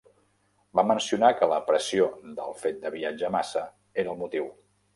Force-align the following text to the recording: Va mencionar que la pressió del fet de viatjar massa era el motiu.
Va 0.79 0.85
mencionar 0.91 1.29
que 1.41 1.49
la 1.51 1.59
pressió 1.67 2.09
del 2.41 2.57
fet 2.63 2.81
de 2.87 2.93
viatjar 2.99 3.33
massa 3.39 3.65
era 4.05 4.17
el 4.17 4.21
motiu. 4.27 4.53